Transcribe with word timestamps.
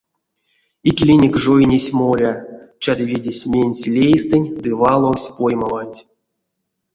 Икеленек 0.89 1.33
жойнесь 1.43 1.91
моря: 1.99 2.33
чадыведесь 2.83 3.47
менсь 3.51 3.85
лейстэнть 3.95 4.55
ды 4.63 4.69
валовсь 4.81 5.31
поймаванть. 5.37 5.99